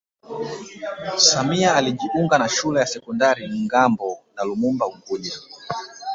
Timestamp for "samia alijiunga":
1.17-2.37